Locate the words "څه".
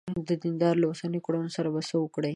1.89-1.95